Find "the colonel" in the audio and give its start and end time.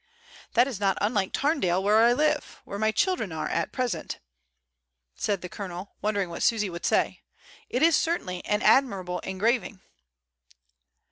5.43-5.93